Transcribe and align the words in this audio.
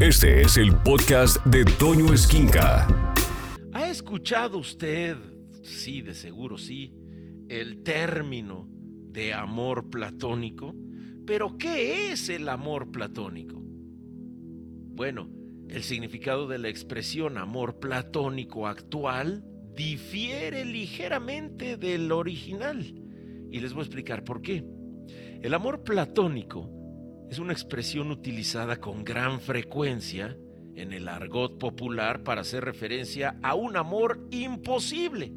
Este 0.00 0.42
es 0.42 0.56
el 0.56 0.76
podcast 0.76 1.44
de 1.44 1.64
Toño 1.64 2.12
Esquinca. 2.14 2.86
¿Ha 3.72 3.90
escuchado 3.90 4.58
usted, 4.58 5.16
sí, 5.64 6.02
de 6.02 6.14
seguro 6.14 6.56
sí, 6.56 6.94
el 7.48 7.82
término 7.82 8.68
de 8.70 9.34
amor 9.34 9.90
platónico? 9.90 10.72
Pero 11.26 11.58
¿qué 11.58 12.12
es 12.12 12.28
el 12.28 12.48
amor 12.48 12.92
platónico? 12.92 13.60
Bueno, 13.60 15.32
el 15.68 15.82
significado 15.82 16.46
de 16.46 16.58
la 16.58 16.68
expresión 16.68 17.36
amor 17.36 17.80
platónico 17.80 18.68
actual 18.68 19.44
difiere 19.74 20.64
ligeramente 20.64 21.76
del 21.76 22.12
original. 22.12 22.84
Y 23.50 23.58
les 23.58 23.72
voy 23.72 23.80
a 23.80 23.86
explicar 23.86 24.22
por 24.22 24.42
qué. 24.42 24.64
El 25.42 25.54
amor 25.54 25.82
platónico 25.82 26.77
es 27.30 27.38
una 27.38 27.52
expresión 27.52 28.10
utilizada 28.10 28.76
con 28.76 29.04
gran 29.04 29.40
frecuencia 29.40 30.36
en 30.74 30.92
el 30.92 31.08
argot 31.08 31.58
popular 31.58 32.22
para 32.22 32.40
hacer 32.40 32.64
referencia 32.64 33.38
a 33.42 33.54
un 33.54 33.76
amor 33.76 34.26
imposible 34.30 35.32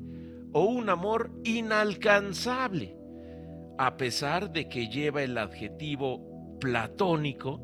o 0.54 0.66
un 0.66 0.90
amor 0.90 1.32
inalcanzable, 1.44 2.96
a 3.78 3.98
pesar 3.98 4.52
de 4.52 4.70
que 4.70 4.88
lleva 4.88 5.24
el 5.24 5.38
adjetivo 5.38 6.58
platónico 6.60 7.62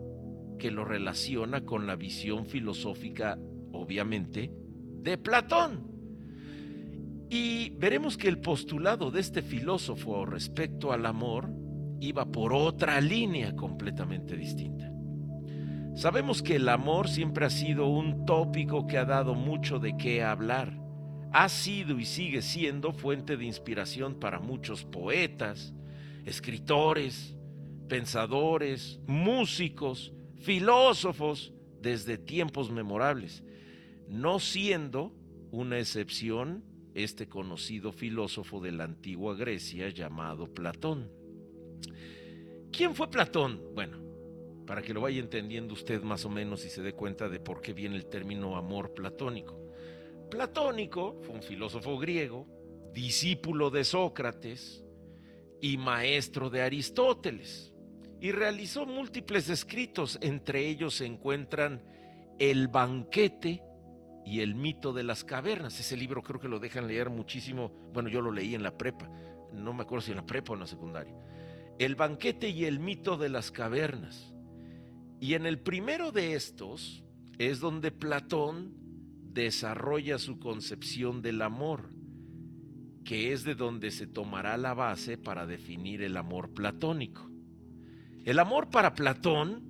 que 0.57 0.71
lo 0.71 0.83
relaciona 0.83 1.63
con 1.63 1.85
la 1.85 1.95
visión 1.95 2.47
filosófica, 2.47 3.37
obviamente, 3.71 4.51
de 5.01 5.17
Platón. 5.17 5.87
Y 7.29 7.71
veremos 7.71 8.17
que 8.17 8.27
el 8.27 8.39
postulado 8.39 9.11
de 9.11 9.19
este 9.19 9.41
filósofo 9.41 10.25
respecto 10.25 10.91
al 10.91 11.05
amor 11.05 11.49
iba 11.99 12.25
por 12.25 12.53
otra 12.53 13.01
línea 13.01 13.55
completamente 13.55 14.35
distinta. 14.35 14.91
Sabemos 15.95 16.43
que 16.43 16.57
el 16.57 16.69
amor 16.69 17.09
siempre 17.09 17.45
ha 17.45 17.49
sido 17.49 17.87
un 17.87 18.25
tópico 18.25 18.85
que 18.85 18.97
ha 18.97 19.05
dado 19.05 19.33
mucho 19.33 19.79
de 19.79 19.97
qué 19.97 20.23
hablar. 20.23 20.79
Ha 21.33 21.49
sido 21.49 21.99
y 21.99 22.05
sigue 22.05 22.41
siendo 22.41 22.93
fuente 22.93 23.35
de 23.35 23.45
inspiración 23.45 24.19
para 24.19 24.39
muchos 24.39 24.85
poetas, 24.85 25.73
escritores, 26.25 27.35
pensadores, 27.89 28.99
músicos, 29.07 30.13
filósofos 30.39 31.53
desde 31.81 32.17
tiempos 32.17 32.69
memorables, 32.69 33.43
no 34.07 34.39
siendo 34.39 35.13
una 35.51 35.79
excepción 35.79 36.63
este 36.93 37.27
conocido 37.27 37.91
filósofo 37.91 38.59
de 38.59 38.71
la 38.71 38.83
antigua 38.83 39.35
Grecia 39.35 39.89
llamado 39.89 40.53
Platón. 40.53 41.09
¿Quién 42.71 42.93
fue 42.93 43.09
Platón? 43.09 43.73
Bueno, 43.73 43.97
para 44.67 44.83
que 44.83 44.93
lo 44.93 45.01
vaya 45.01 45.19
entendiendo 45.19 45.73
usted 45.73 46.03
más 46.03 46.25
o 46.25 46.29
menos 46.29 46.63
y 46.65 46.69
se 46.69 46.83
dé 46.83 46.93
cuenta 46.93 47.29
de 47.29 47.39
por 47.39 47.61
qué 47.61 47.73
viene 47.73 47.95
el 47.95 48.05
término 48.05 48.55
amor 48.55 48.93
platónico. 48.93 49.59
Platónico 50.29 51.19
fue 51.23 51.35
un 51.35 51.41
filósofo 51.41 51.97
griego, 51.97 52.45
discípulo 52.93 53.71
de 53.71 53.83
Sócrates 53.83 54.83
y 55.61 55.77
maestro 55.77 56.49
de 56.49 56.61
Aristóteles, 56.61 57.73
y 58.19 58.31
realizó 58.31 58.85
múltiples 58.85 59.49
escritos, 59.49 60.19
entre 60.21 60.67
ellos 60.67 60.95
se 60.95 61.05
encuentran 61.05 61.81
El 62.37 62.67
banquete 62.67 63.63
y 64.25 64.41
El 64.41 64.53
mito 64.53 64.91
de 64.91 65.03
las 65.03 65.23
cavernas. 65.23 65.79
Ese 65.79 65.95
libro 65.95 66.21
creo 66.21 66.39
que 66.39 66.49
lo 66.49 66.59
dejan 66.59 66.87
leer 66.87 67.09
muchísimo, 67.09 67.71
bueno, 67.93 68.09
yo 68.09 68.21
lo 68.21 68.31
leí 68.31 68.53
en 68.53 68.63
la 68.63 68.77
prepa, 68.77 69.09
no 69.53 69.73
me 69.73 69.83
acuerdo 69.83 70.01
si 70.01 70.11
en 70.11 70.17
la 70.17 70.25
prepa 70.25 70.51
o 70.51 70.55
en 70.55 70.59
la 70.59 70.67
secundaria 70.67 71.15
el 71.79 71.95
banquete 71.95 72.49
y 72.49 72.65
el 72.65 72.79
mito 72.79 73.17
de 73.17 73.29
las 73.29 73.51
cavernas. 73.51 74.33
Y 75.19 75.33
en 75.33 75.45
el 75.45 75.59
primero 75.59 76.11
de 76.11 76.33
estos 76.33 77.03
es 77.37 77.59
donde 77.59 77.91
Platón 77.91 78.75
desarrolla 79.33 80.17
su 80.17 80.39
concepción 80.39 81.21
del 81.21 81.41
amor, 81.41 81.91
que 83.03 83.31
es 83.31 83.43
de 83.43 83.55
donde 83.55 83.91
se 83.91 84.07
tomará 84.07 84.57
la 84.57 84.73
base 84.73 85.17
para 85.17 85.45
definir 85.45 86.01
el 86.01 86.17
amor 86.17 86.53
platónico. 86.53 87.29
El 88.25 88.39
amor 88.39 88.69
para 88.69 88.93
Platón 88.93 89.63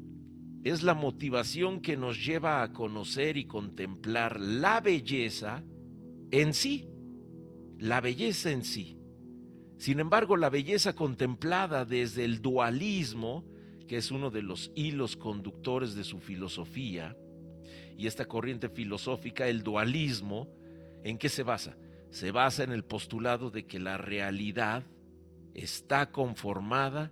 es 0.64 0.84
la 0.84 0.94
motivación 0.94 1.82
que 1.82 1.98
nos 1.98 2.26
lleva 2.26 2.64
a 2.64 2.74
conocer 2.74 3.38
y 3.38 3.46
contemplar 3.46 4.40
la 4.40 4.82
belleza 4.82 5.64
en 6.32 6.54
sí, 6.54 6.90
la 7.78 8.02
belleza 8.02 8.52
en 8.52 8.64
sí. 8.64 8.97
Sin 9.78 10.00
embargo, 10.00 10.38
la 10.38 10.50
belleza 10.50 10.94
contemplada 10.94 11.86
desde 11.86 12.26
el 12.26 12.42
dualismo, 12.42 13.46
que 13.88 13.98
es 13.98 14.12
uno 14.12 14.30
de 14.30 14.42
los 14.42 14.72
hilos 14.76 15.16
conductores 15.16 15.96
de 15.96 16.04
su 16.04 16.20
filosofía, 16.20 17.16
y 17.98 18.08
esta 18.08 18.26
corriente 18.26 18.70
filosófica, 18.70 19.48
el 19.48 19.64
dualismo, 19.64 20.48
¿en 21.04 21.18
qué 21.18 21.30
se 21.30 21.44
basa? 21.44 21.78
Se 22.10 22.32
basa 22.32 22.64
en 22.64 22.72
el 22.72 22.84
postulado 22.84 23.50
de 23.50 23.66
que 23.66 23.80
la 23.80 23.98
realidad 23.98 24.84
está 25.54 26.12
conformada 26.12 27.12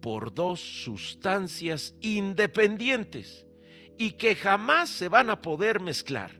por 0.00 0.34
dos 0.34 0.60
sustancias 0.60 1.94
independientes 2.00 3.46
y 3.96 4.12
que 4.12 4.34
jamás 4.34 4.90
se 4.90 5.08
van 5.08 5.30
a 5.30 5.40
poder 5.40 5.80
mezclar. 5.80 6.32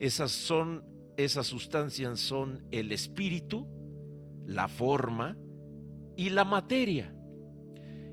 Esas 0.00 0.32
son 0.32 0.84
esas 1.16 1.46
sustancias 1.46 2.18
son 2.18 2.66
el 2.72 2.90
espíritu 2.90 3.68
la 4.46 4.68
forma 4.68 5.36
y 6.16 6.30
la 6.30 6.44
materia. 6.44 7.14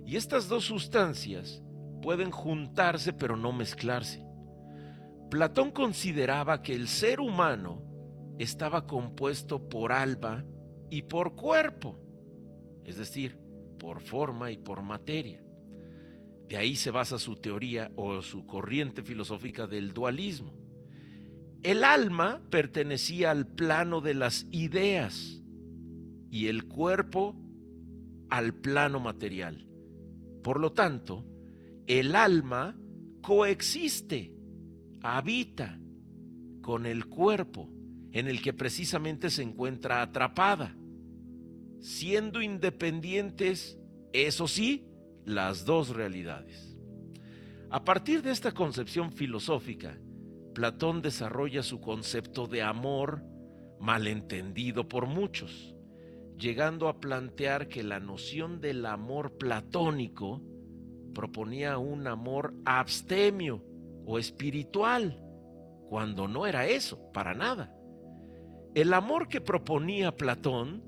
Y 0.05 0.15
estas 0.15 0.47
dos 0.47 0.65
sustancias 0.65 1.63
pueden 2.01 2.31
juntarse 2.31 3.13
pero 3.13 3.37
no 3.37 3.51
mezclarse. 3.51 4.25
Platón 5.29 5.71
consideraba 5.71 6.61
que 6.61 6.73
el 6.73 6.87
ser 6.87 7.21
humano 7.21 7.81
estaba 8.37 8.85
compuesto 8.87 9.69
por 9.69 9.91
alma 9.91 10.45
y 10.89 11.03
por 11.03 11.35
cuerpo, 11.35 11.99
es 12.83 12.97
decir, 12.97 13.39
por 13.79 14.01
forma 14.01 14.51
y 14.51 14.57
por 14.57 14.81
materia. 14.81 15.41
De 16.49 16.57
ahí 16.57 16.75
se 16.75 16.91
basa 16.91 17.17
su 17.17 17.37
teoría 17.37 17.91
o 17.95 18.21
su 18.21 18.45
corriente 18.45 19.03
filosófica 19.03 19.67
del 19.67 19.93
dualismo. 19.93 20.53
El 21.63 21.83
alma 21.83 22.41
pertenecía 22.49 23.31
al 23.31 23.47
plano 23.47 24.01
de 24.01 24.15
las 24.15 24.47
ideas, 24.51 25.40
y 26.31 26.47
el 26.47 26.63
cuerpo 26.63 27.35
al 28.29 28.53
plano 28.53 29.01
material. 29.01 29.67
Por 30.41 30.59
lo 30.59 30.71
tanto, 30.71 31.25
el 31.85 32.15
alma 32.15 32.75
coexiste, 33.21 34.33
habita 35.03 35.79
con 36.61 36.85
el 36.85 37.07
cuerpo 37.07 37.69
en 38.13 38.27
el 38.27 38.41
que 38.41 38.53
precisamente 38.53 39.29
se 39.29 39.43
encuentra 39.43 40.01
atrapada, 40.01 40.75
siendo 41.79 42.41
independientes, 42.41 43.77
eso 44.13 44.47
sí, 44.47 44.87
las 45.25 45.65
dos 45.65 45.89
realidades. 45.89 46.77
A 47.69 47.83
partir 47.83 48.21
de 48.21 48.31
esta 48.31 48.53
concepción 48.53 49.11
filosófica, 49.11 49.97
Platón 50.53 51.01
desarrolla 51.01 51.63
su 51.63 51.81
concepto 51.81 52.47
de 52.47 52.61
amor 52.61 53.23
malentendido 53.79 54.87
por 54.87 55.07
muchos 55.07 55.75
llegando 56.41 56.87
a 56.87 56.99
plantear 56.99 57.67
que 57.67 57.83
la 57.83 57.99
noción 57.99 58.61
del 58.61 58.87
amor 58.87 59.37
platónico 59.37 60.41
proponía 61.13 61.77
un 61.77 62.07
amor 62.07 62.55
abstemio 62.65 63.63
o 64.07 64.17
espiritual, 64.17 65.23
cuando 65.87 66.27
no 66.27 66.47
era 66.47 66.65
eso, 66.65 67.11
para 67.13 67.35
nada. 67.35 67.75
El 68.73 68.93
amor 68.93 69.27
que 69.27 69.39
proponía 69.39 70.15
Platón 70.15 70.83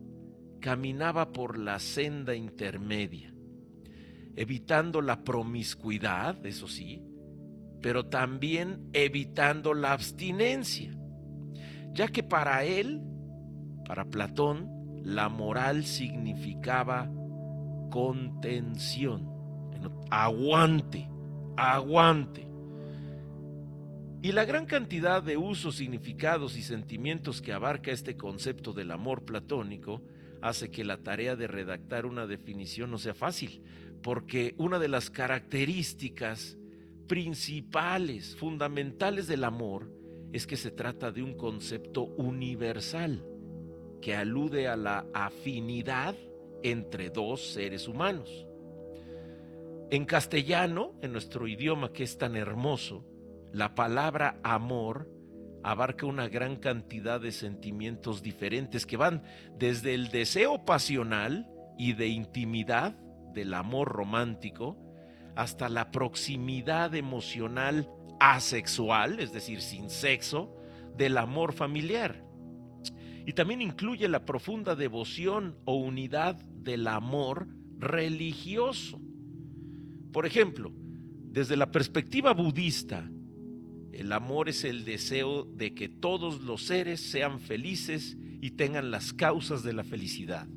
caminaba 0.60 1.32
por 1.32 1.60
la 1.60 1.78
senda 1.78 2.34
intermedia, 2.34 3.32
evitando 4.36 5.02
la 5.02 5.24
promiscuidad, 5.24 6.44
eso 6.48 6.68
sí, 6.68 7.04
pero 7.80 8.08
también 8.08 8.90
evitando 8.94 9.76
la 9.76 9.92
abstinencia, 9.92 10.98
ya 11.94 12.08
que 12.08 12.24
para 12.24 12.64
él, 12.64 13.04
para 13.86 14.06
Platón, 14.06 14.73
la 15.04 15.30
moral 15.30 15.86
significaba 15.86 17.12
contención, 17.90 19.30
aguante, 20.10 21.10
aguante. 21.58 22.48
Y 24.22 24.32
la 24.32 24.46
gran 24.46 24.66
cantidad 24.66 25.22
de 25.22 25.36
usos, 25.36 25.76
significados 25.76 26.58
y 26.58 26.64
sentimientos 26.64 27.42
que 27.42 27.52
abarca 27.52 27.92
este 27.92 28.16
concepto 28.16 28.72
del 28.72 28.92
amor 28.92 29.26
platónico 29.26 30.02
hace 30.42 30.72
que 30.72 30.86
la 30.86 30.98
tarea 30.98 31.36
de 31.36 31.48
redactar 31.48 32.06
una 32.06 32.26
definición 32.26 32.90
no 32.90 32.98
sea 32.98 33.14
fácil, 33.14 33.62
porque 34.02 34.56
una 34.58 34.80
de 34.80 34.88
las 34.88 35.10
características 35.10 36.58
principales, 37.08 38.36
fundamentales 38.38 39.28
del 39.28 39.44
amor, 39.44 39.92
es 40.32 40.48
que 40.48 40.56
se 40.56 40.72
trata 40.72 41.12
de 41.12 41.22
un 41.22 41.36
concepto 41.36 42.04
universal 42.04 43.26
que 44.04 44.18
alude 44.18 44.68
a 44.68 44.76
la 44.76 45.06
afinidad 45.14 46.14
entre 46.62 47.10
dos 47.10 47.54
seres 47.54 47.88
humanos. 47.88 48.46
En 49.92 50.04
castellano, 50.04 50.94
en 51.02 51.14
nuestro 51.14 51.48
idioma 51.48 51.94
que 51.94 52.04
es 52.04 52.18
tan 52.18 52.36
hermoso, 52.36 53.06
la 53.54 53.76
palabra 53.76 54.42
amor 54.44 55.10
abarca 55.64 56.06
una 56.06 56.28
gran 56.28 56.58
cantidad 56.58 57.22
de 57.22 57.32
sentimientos 57.32 58.22
diferentes 58.22 58.86
que 58.86 58.98
van 58.98 59.24
desde 59.58 59.94
el 59.94 60.10
deseo 60.10 60.66
pasional 60.66 61.50
y 61.78 61.94
de 61.94 62.08
intimidad 62.08 62.98
del 63.34 63.54
amor 63.54 63.88
romántico 63.88 64.78
hasta 65.38 65.70
la 65.70 65.92
proximidad 65.92 66.94
emocional 66.94 67.90
asexual, 68.20 69.22
es 69.22 69.32
decir, 69.32 69.62
sin 69.62 69.90
sexo, 69.90 70.58
del 70.98 71.18
amor 71.18 71.54
familiar. 71.54 72.33
Y 73.26 73.34
también 73.34 73.62
incluye 73.62 74.08
la 74.08 74.26
profunda 74.26 74.76
devoción 74.76 75.56
o 75.66 75.76
unidad 75.76 76.36
del 76.36 76.88
amor 76.88 77.48
religioso. 77.80 79.00
Por 80.12 80.26
ejemplo, 80.26 80.72
desde 81.32 81.58
la 81.58 81.72
perspectiva 81.72 82.34
budista, 82.34 83.10
el 83.92 84.12
amor 84.12 84.50
es 84.50 84.64
el 84.64 84.86
deseo 84.86 85.46
de 85.46 85.74
que 85.74 85.88
todos 85.88 86.42
los 86.42 86.64
seres 86.64 87.00
sean 87.00 87.40
felices 87.40 88.18
y 88.42 88.52
tengan 88.52 88.92
las 88.92 89.14
causas 89.14 89.64
de 89.64 89.74
la 89.74 89.84
felicidad. 89.84 90.48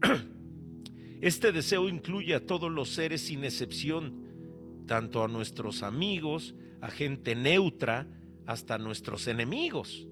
Este 1.20 1.52
deseo 1.52 1.88
incluye 1.88 2.34
a 2.34 2.46
todos 2.46 2.72
los 2.72 2.88
seres 2.90 3.20
sin 3.20 3.44
excepción, 3.44 4.84
tanto 4.86 5.22
a 5.22 5.28
nuestros 5.28 5.82
amigos, 5.82 6.54
a 6.80 6.90
gente 6.90 7.34
neutra, 7.34 8.08
hasta 8.46 8.78
nuestros 8.78 9.28
enemigos. 9.28 10.08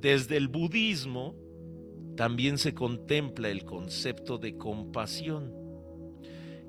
Desde 0.00 0.38
el 0.38 0.48
budismo 0.48 1.36
también 2.16 2.56
se 2.56 2.72
contempla 2.72 3.50
el 3.50 3.64
concepto 3.64 4.38
de 4.38 4.56
compasión, 4.56 5.52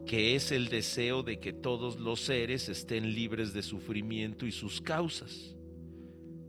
que 0.05 0.35
es 0.35 0.51
el 0.51 0.67
deseo 0.67 1.23
de 1.23 1.39
que 1.39 1.53
todos 1.53 1.97
los 1.97 2.19
seres 2.19 2.67
estén 2.67 3.13
libres 3.13 3.53
de 3.53 3.61
sufrimiento 3.61 4.45
y 4.45 4.51
sus 4.51 4.81
causas. 4.81 5.55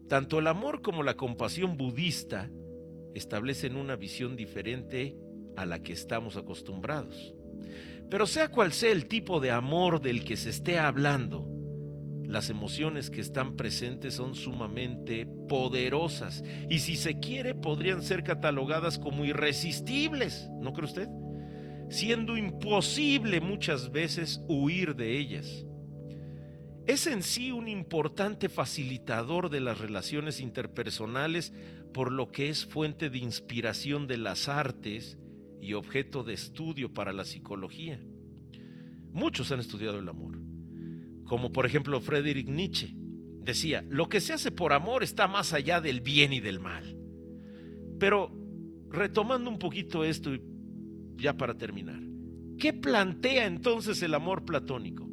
Tanto 0.09 0.41
el 0.41 0.49
amor 0.49 0.83
como 0.83 1.05
la 1.05 1.15
compasión 1.15 1.77
budista 1.77 2.51
establecen 3.15 3.77
una 3.77 3.95
visión 3.95 4.35
diferente 4.35 5.17
a 5.57 5.67
la 5.67 5.83
que 5.85 5.93
estamos 5.93 6.37
acostumbrados. 6.37 7.33
Pero 8.11 8.27
sea 8.27 8.51
cual 8.51 8.73
sea 8.73 8.91
el 8.91 9.07
tipo 9.07 9.39
de 9.39 9.53
amor 9.53 10.01
del 10.01 10.25
que 10.25 10.37
se 10.37 10.51
esté 10.51 10.81
hablando, 10.81 11.47
las 12.33 12.51
emociones 12.51 13.11
que 13.11 13.21
están 13.21 13.57
presentes 13.57 14.15
son 14.15 14.35
sumamente 14.35 15.27
poderosas 15.49 16.43
y 16.71 16.79
si 16.79 16.97
se 16.97 17.21
quiere 17.21 17.55
podrían 17.55 18.03
ser 18.03 18.25
catalogadas 18.25 18.99
como 18.99 19.25
irresistibles, 19.25 20.49
¿no 20.61 20.73
cree 20.73 20.87
usted? 20.87 21.09
Siendo 21.91 22.37
imposible 22.39 23.41
muchas 23.41 23.93
veces 23.93 24.43
huir 24.49 24.97
de 24.97 25.19
ellas. 25.19 25.67
Es 26.87 27.07
en 27.07 27.23
sí 27.23 27.53
un 27.53 27.69
importante 27.69 28.49
facilitador 28.49 29.51
de 29.51 29.61
las 29.61 29.79
relaciones 29.79 30.41
interpersonales 30.41 31.53
por 31.93 32.11
lo 32.11 32.33
que 32.33 32.49
es 32.49 32.65
fuente 32.65 33.11
de 33.11 33.19
inspiración 33.19 34.07
de 34.07 34.17
las 34.17 34.49
artes 34.49 35.19
y 35.61 35.75
objeto 35.75 36.25
de 36.25 36.33
estudio 36.33 36.93
para 36.93 37.13
la 37.13 37.25
psicología. 37.25 38.01
Muchos 39.13 39.53
han 39.53 39.61
estudiado 39.61 39.99
el 39.99 40.09
amor, 40.09 40.42
como 41.25 41.53
por 41.53 41.67
ejemplo 41.67 42.01
Friedrich 42.01 42.49
Nietzsche. 42.49 42.95
Decía, 43.43 43.85
lo 43.89 44.09
que 44.09 44.21
se 44.21 44.33
hace 44.33 44.53
por 44.53 44.73
amor 44.73 45.03
está 45.03 45.27
más 45.27 45.53
allá 45.53 45.81
del 45.81 46.01
bien 46.01 46.33
y 46.33 46.41
del 46.41 46.61
mal. 46.61 46.97
Pero 47.99 48.31
retomando 48.89 49.51
un 49.51 49.59
poquito 49.59 50.05
esto, 50.05 50.31
ya 51.17 51.37
para 51.37 51.57
terminar, 51.57 52.01
¿qué 52.59 52.73
plantea 52.73 53.47
entonces 53.47 54.03
el 54.03 54.15
amor 54.15 54.45
platónico? 54.45 55.09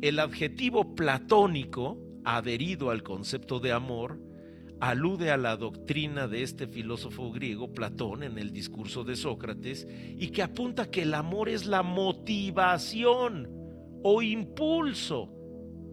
El 0.00 0.18
adjetivo 0.18 0.94
platónico, 0.96 1.98
adherido 2.24 2.90
al 2.90 3.04
concepto 3.04 3.60
de 3.60 3.70
amor, 3.70 4.20
alude 4.80 5.30
a 5.30 5.36
la 5.36 5.56
doctrina 5.56 6.26
de 6.26 6.42
este 6.42 6.66
filósofo 6.66 7.30
griego, 7.30 7.72
Platón, 7.72 8.24
en 8.24 8.36
el 8.36 8.52
discurso 8.52 9.04
de 9.04 9.14
Sócrates, 9.14 9.86
y 10.18 10.30
que 10.30 10.42
apunta 10.42 10.90
que 10.90 11.02
el 11.02 11.14
amor 11.14 11.48
es 11.48 11.66
la 11.66 11.84
motivación 11.84 13.61
o 14.02 14.22
impulso 14.22 15.32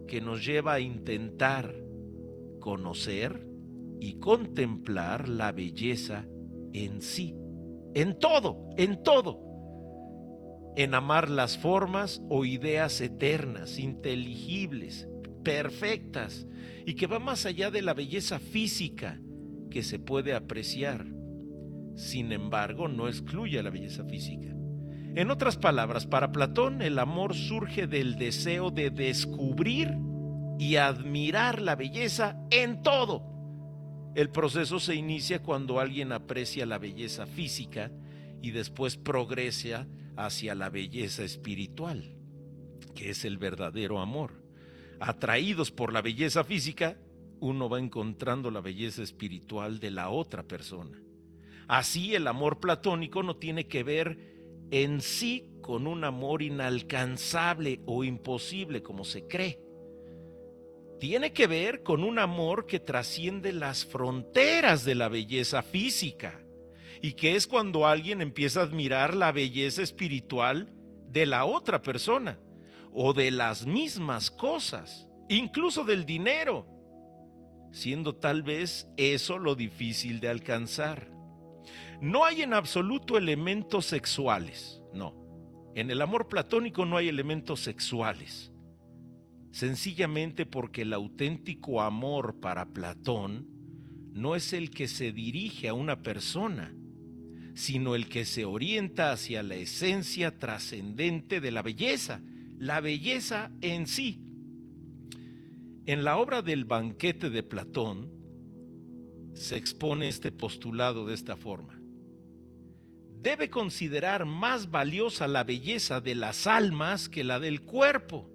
que 0.06 0.20
nos 0.20 0.44
lleva 0.44 0.74
a 0.74 0.80
intentar 0.80 1.74
conocer 2.58 3.46
y 4.00 4.18
contemplar 4.18 5.28
la 5.28 5.52
belleza 5.52 6.26
en 6.72 7.02
sí, 7.02 7.36
en 7.94 8.18
todo, 8.18 8.70
en 8.76 9.02
todo, 9.02 9.40
en 10.76 10.94
amar 10.94 11.28
las 11.28 11.58
formas 11.58 12.22
o 12.28 12.44
ideas 12.44 13.00
eternas, 13.00 13.78
inteligibles, 13.78 15.08
perfectas, 15.44 16.46
y 16.86 16.94
que 16.94 17.06
va 17.06 17.18
más 17.18 17.46
allá 17.46 17.70
de 17.70 17.82
la 17.82 17.94
belleza 17.94 18.38
física 18.38 19.20
que 19.70 19.82
se 19.82 19.98
puede 19.98 20.34
apreciar. 20.34 21.06
Sin 21.94 22.32
embargo, 22.32 22.88
no 22.88 23.08
excluye 23.08 23.62
la 23.62 23.70
belleza 23.70 24.04
física. 24.04 24.56
En 25.14 25.30
otras 25.30 25.56
palabras, 25.56 26.06
para 26.06 26.32
Platón 26.32 26.82
el 26.82 26.98
amor 26.98 27.34
surge 27.34 27.86
del 27.86 28.16
deseo 28.16 28.70
de 28.70 28.90
descubrir 28.90 29.96
y 30.58 30.76
admirar 30.76 31.60
la 31.60 31.76
belleza 31.76 32.36
en 32.50 32.82
todo. 32.82 33.24
El 34.14 34.30
proceso 34.30 34.78
se 34.80 34.94
inicia 34.94 35.42
cuando 35.42 35.80
alguien 35.80 36.12
aprecia 36.12 36.66
la 36.66 36.78
belleza 36.78 37.26
física 37.26 37.90
y 38.42 38.50
después 38.50 38.96
progresa 38.96 39.86
hacia 40.16 40.54
la 40.54 40.68
belleza 40.68 41.24
espiritual, 41.24 42.16
que 42.94 43.10
es 43.10 43.24
el 43.24 43.38
verdadero 43.38 44.00
amor 44.00 44.40
atraídos 45.00 45.70
por 45.70 45.92
la 45.92 46.02
belleza 46.02 46.44
física, 46.44 46.98
uno 47.40 47.68
va 47.70 47.78
encontrando 47.78 48.50
la 48.50 48.60
belleza 48.60 49.02
espiritual 49.02 49.80
de 49.80 49.90
la 49.90 50.10
otra 50.10 50.42
persona. 50.42 50.98
Así 51.66 52.14
el 52.14 52.26
amor 52.26 52.60
platónico 52.60 53.22
no 53.22 53.36
tiene 53.36 53.66
que 53.66 53.82
ver 53.82 54.39
en 54.70 55.00
sí 55.00 55.46
con 55.60 55.86
un 55.86 56.04
amor 56.04 56.42
inalcanzable 56.42 57.80
o 57.86 58.04
imposible 58.04 58.82
como 58.82 59.04
se 59.04 59.26
cree. 59.26 59.60
Tiene 60.98 61.32
que 61.32 61.46
ver 61.46 61.82
con 61.82 62.04
un 62.04 62.18
amor 62.18 62.66
que 62.66 62.78
trasciende 62.78 63.52
las 63.52 63.86
fronteras 63.86 64.84
de 64.84 64.94
la 64.94 65.08
belleza 65.08 65.62
física 65.62 66.40
y 67.00 67.14
que 67.14 67.36
es 67.36 67.46
cuando 67.46 67.86
alguien 67.86 68.20
empieza 68.20 68.60
a 68.60 68.64
admirar 68.64 69.14
la 69.14 69.32
belleza 69.32 69.82
espiritual 69.82 70.72
de 71.08 71.26
la 71.26 71.44
otra 71.44 71.80
persona 71.82 72.38
o 72.92 73.12
de 73.12 73.30
las 73.30 73.66
mismas 73.66 74.30
cosas, 74.30 75.08
incluso 75.28 75.84
del 75.84 76.04
dinero, 76.04 76.66
siendo 77.72 78.16
tal 78.16 78.42
vez 78.42 78.88
eso 78.96 79.38
lo 79.38 79.54
difícil 79.54 80.20
de 80.20 80.28
alcanzar. 80.28 81.19
No 82.00 82.24
hay 82.24 82.42
en 82.42 82.54
absoluto 82.54 83.18
elementos 83.18 83.86
sexuales, 83.86 84.82
no. 84.94 85.14
En 85.74 85.90
el 85.90 86.02
amor 86.02 86.28
platónico 86.28 86.84
no 86.84 86.96
hay 86.96 87.08
elementos 87.08 87.60
sexuales. 87.60 88.52
Sencillamente 89.52 90.46
porque 90.46 90.82
el 90.82 90.92
auténtico 90.92 91.82
amor 91.82 92.40
para 92.40 92.72
Platón 92.72 93.48
no 94.12 94.36
es 94.36 94.52
el 94.52 94.70
que 94.70 94.88
se 94.88 95.12
dirige 95.12 95.68
a 95.68 95.74
una 95.74 96.02
persona, 96.02 96.74
sino 97.54 97.94
el 97.94 98.08
que 98.08 98.24
se 98.24 98.44
orienta 98.44 99.12
hacia 99.12 99.42
la 99.42 99.56
esencia 99.56 100.38
trascendente 100.38 101.40
de 101.40 101.50
la 101.50 101.62
belleza, 101.62 102.20
la 102.58 102.80
belleza 102.80 103.50
en 103.60 103.86
sí. 103.86 104.20
En 105.86 106.04
la 106.04 106.18
obra 106.18 106.42
del 106.42 106.64
banquete 106.64 107.30
de 107.30 107.42
Platón 107.42 108.19
se 109.34 109.56
expone 109.56 110.08
este 110.08 110.32
postulado 110.32 111.06
de 111.06 111.14
esta 111.14 111.36
forma. 111.36 111.80
Debe 113.20 113.50
considerar 113.50 114.24
más 114.24 114.70
valiosa 114.70 115.28
la 115.28 115.44
belleza 115.44 116.00
de 116.00 116.14
las 116.14 116.46
almas 116.46 117.08
que 117.08 117.22
la 117.22 117.38
del 117.38 117.62
cuerpo, 117.62 118.30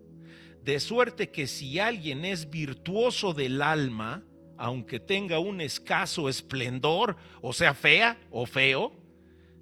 de 0.63 0.79
suerte 0.79 1.31
que 1.31 1.47
si 1.47 1.79
alguien 1.79 2.25
es 2.25 2.49
virtuoso 2.49 3.33
del 3.33 3.61
alma, 3.61 4.23
aunque 4.57 4.99
tenga 4.99 5.39
un 5.39 5.61
escaso 5.61 6.29
esplendor, 6.29 7.17
o 7.41 7.53
sea 7.53 7.73
fea 7.73 8.17
o 8.29 8.45
feo, 8.45 8.93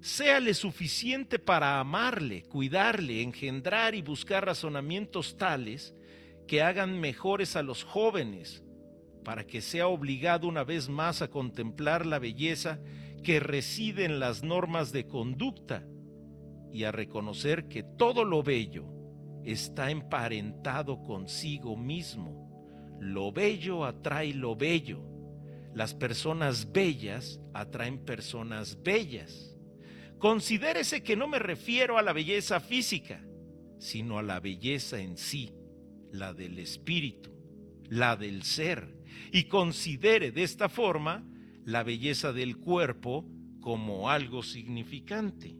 séale 0.00 0.52
suficiente 0.52 1.38
para 1.38 1.80
amarle, 1.80 2.42
cuidarle, 2.42 3.22
engendrar 3.22 3.94
y 3.94 4.02
buscar 4.02 4.44
razonamientos 4.44 5.36
tales 5.38 5.94
que 6.46 6.62
hagan 6.62 7.00
mejores 7.00 7.56
a 7.56 7.62
los 7.62 7.84
jóvenes, 7.84 8.62
para 9.24 9.46
que 9.46 9.60
sea 9.60 9.88
obligado 9.88 10.46
una 10.46 10.64
vez 10.64 10.88
más 10.88 11.22
a 11.22 11.28
contemplar 11.28 12.06
la 12.06 12.18
belleza 12.18 12.78
que 13.22 13.40
reside 13.40 14.04
en 14.04 14.20
las 14.20 14.42
normas 14.42 14.92
de 14.92 15.06
conducta 15.06 15.86
y 16.72 16.84
a 16.84 16.92
reconocer 16.92 17.68
que 17.68 17.82
todo 17.82 18.24
lo 18.24 18.42
bello 18.42 18.84
está 19.44 19.90
emparentado 19.90 21.02
consigo 21.02 21.76
mismo. 21.76 22.44
Lo 23.00 23.32
bello 23.32 23.84
atrae 23.84 24.34
lo 24.34 24.56
bello. 24.56 25.02
Las 25.74 25.94
personas 25.94 26.72
bellas 26.72 27.40
atraen 27.52 28.04
personas 28.04 28.82
bellas. 28.82 29.56
Considérese 30.18 31.02
que 31.02 31.16
no 31.16 31.28
me 31.28 31.38
refiero 31.38 31.98
a 31.98 32.02
la 32.02 32.12
belleza 32.12 32.60
física, 32.60 33.24
sino 33.78 34.18
a 34.18 34.22
la 34.22 34.40
belleza 34.40 35.00
en 35.00 35.16
sí, 35.16 35.52
la 36.10 36.32
del 36.32 36.58
espíritu. 36.58 37.32
la 37.90 38.16
del 38.16 38.42
ser, 38.42 38.96
y 39.32 39.44
considere 39.44 40.30
de 40.30 40.42
esta 40.42 40.68
forma 40.68 41.24
la 41.64 41.82
belleza 41.82 42.32
del 42.32 42.56
cuerpo 42.58 43.24
como 43.60 44.10
algo 44.10 44.42
significante. 44.42 45.56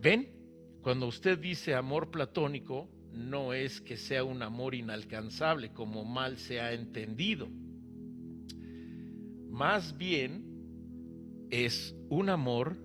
¿Ven? 0.00 0.28
Cuando 0.82 1.06
usted 1.06 1.38
dice 1.38 1.74
amor 1.74 2.10
platónico, 2.10 2.88
no 3.12 3.52
es 3.52 3.80
que 3.80 3.96
sea 3.96 4.24
un 4.24 4.42
amor 4.42 4.74
inalcanzable 4.74 5.72
como 5.72 6.04
mal 6.04 6.38
se 6.38 6.60
ha 6.60 6.72
entendido. 6.72 7.48
Más 9.50 9.96
bien 9.98 10.46
es 11.50 11.94
un 12.08 12.30
amor 12.30 12.78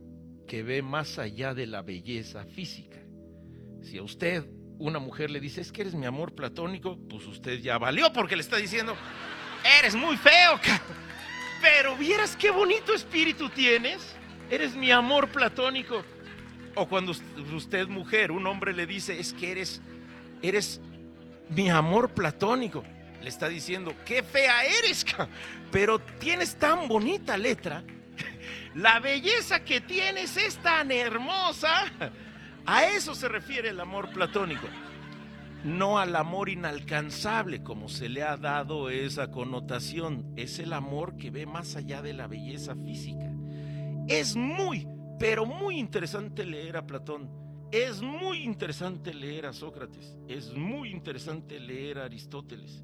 que 0.47 0.63
ve 0.63 0.81
más 0.81 1.19
allá 1.19 1.53
de 1.53 1.67
la 1.67 1.81
belleza 1.81 2.45
física. 2.45 3.01
Si 3.81 3.97
a 3.97 4.03
usted 4.03 4.45
una 4.79 4.99
mujer 4.99 5.29
le 5.29 5.39
dice, 5.39 5.61
es 5.61 5.71
que 5.71 5.81
eres 5.81 5.93
mi 5.93 6.05
amor 6.05 6.33
platónico, 6.33 6.97
pues 7.09 7.25
usted 7.25 7.59
ya 7.59 7.77
valió 7.77 8.11
porque 8.11 8.35
le 8.35 8.41
está 8.41 8.57
diciendo, 8.57 8.95
eres 9.79 9.95
muy 9.95 10.17
feo, 10.17 10.59
pero 11.61 11.95
vieras 11.95 12.35
qué 12.35 12.51
bonito 12.51 12.93
espíritu 12.93 13.49
tienes, 13.49 14.15
eres 14.49 14.75
mi 14.75 14.91
amor 14.91 15.29
platónico. 15.29 16.03
O 16.75 16.87
cuando 16.87 17.13
usted 17.53 17.87
mujer, 17.87 18.31
un 18.31 18.45
hombre 18.47 18.73
le 18.73 18.85
dice, 18.85 19.17
es 19.19 19.33
que 19.33 19.51
eres, 19.51 19.81
eres 20.41 20.81
mi 21.49 21.69
amor 21.69 22.13
platónico, 22.13 22.83
le 23.21 23.29
está 23.29 23.47
diciendo, 23.47 23.95
qué 24.05 24.23
fea 24.23 24.65
eres, 24.65 25.05
pero 25.71 25.99
tienes 25.99 26.55
tan 26.55 26.87
bonita 26.89 27.37
letra, 27.37 27.83
la 28.75 28.99
belleza 28.99 29.63
que 29.63 29.79
tienes 29.79 30.35
es 30.35 30.57
tan 30.57 30.91
hermosa 30.91 31.85
a 32.65 32.85
eso 32.89 33.13
se 33.13 33.27
refiere 33.27 33.69
el 33.69 33.79
amor 33.79 34.11
platónico, 34.11 34.67
no 35.63 35.99
al 35.99 36.15
amor 36.15 36.49
inalcanzable 36.49 37.63
como 37.63 37.89
se 37.89 38.09
le 38.09 38.23
ha 38.23 38.37
dado 38.37 38.89
esa 38.89 39.31
connotación. 39.31 40.33
Es 40.35 40.59
el 40.59 40.73
amor 40.73 41.17
que 41.17 41.31
ve 41.31 41.45
más 41.45 41.75
allá 41.75 42.01
de 42.01 42.13
la 42.13 42.27
belleza 42.27 42.75
física. 42.75 43.31
Es 44.07 44.35
muy, 44.35 44.87
pero 45.19 45.45
muy 45.45 45.79
interesante 45.79 46.45
leer 46.45 46.77
a 46.77 46.85
Platón. 46.85 47.29
Es 47.71 48.01
muy 48.01 48.43
interesante 48.43 49.13
leer 49.13 49.47
a 49.47 49.53
Sócrates. 49.53 50.17
Es 50.27 50.53
muy 50.53 50.91
interesante 50.91 51.59
leer 51.59 51.99
a 51.99 52.05
Aristóteles. 52.05 52.83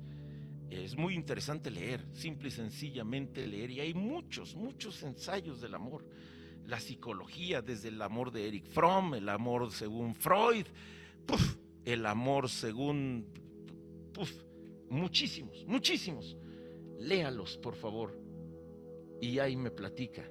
Es 0.70 0.96
muy 0.96 1.16
interesante 1.16 1.70
leer, 1.70 2.06
simple 2.14 2.48
y 2.48 2.52
sencillamente 2.52 3.46
leer. 3.46 3.72
Y 3.72 3.80
hay 3.82 3.94
muchos, 3.94 4.56
muchos 4.56 5.04
ensayos 5.04 5.60
del 5.60 5.76
amor 5.76 6.06
la 6.72 6.80
psicología, 6.80 7.62
desde 7.62 7.90
el 7.90 8.02
amor 8.02 8.32
de 8.32 8.48
Eric 8.48 8.66
Fromm, 8.70 9.16
el 9.16 9.28
amor 9.28 9.74
según 9.74 10.16
Freud, 10.16 10.66
el 11.84 12.06
amor 12.06 12.48
según 12.48 13.28
muchísimos, 14.90 15.66
muchísimos. 15.68 16.38
Léalos, 16.98 17.58
por 17.58 17.76
favor. 17.76 18.18
Y 19.20 19.38
ahí 19.40 19.58
me 19.58 19.70
platica. 19.70 20.24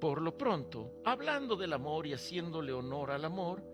Por 0.00 0.20
lo 0.20 0.36
pronto, 0.36 1.00
hablando 1.04 1.54
del 1.54 1.74
amor 1.74 2.08
y 2.08 2.14
haciéndole 2.14 2.72
honor 2.72 3.12
al 3.12 3.24
amor, 3.24 3.64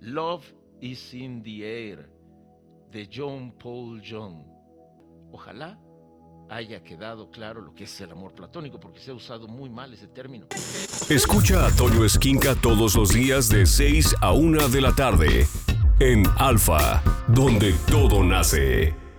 Love 0.00 0.44
is 0.82 1.14
in 1.14 1.42
the 1.42 1.64
Air, 1.64 2.06
de 2.90 3.08
John 3.10 3.56
Paul 3.56 4.02
John. 4.06 4.44
Ojalá 5.32 5.80
haya 6.50 6.82
quedado 6.82 7.30
claro 7.30 7.60
lo 7.60 7.74
que 7.74 7.84
es 7.84 8.00
el 8.00 8.10
amor 8.10 8.34
platónico, 8.34 8.78
porque 8.78 9.00
se 9.00 9.12
ha 9.12 9.14
usado 9.14 9.46
muy 9.46 9.70
mal 9.70 9.94
ese 9.94 10.08
término. 10.08 10.46
Escucha 11.08 11.66
a 11.66 11.70
Toño 11.70 12.04
Esquinca 12.04 12.54
todos 12.54 12.96
los 12.96 13.10
días 13.10 13.48
de 13.48 13.66
6 13.66 14.16
a 14.20 14.32
1 14.32 14.68
de 14.68 14.80
la 14.80 14.92
tarde 14.92 15.46
en 16.00 16.24
Alfa, 16.38 17.02
donde 17.28 17.72
todo 17.86 18.24
nace. 18.24 19.09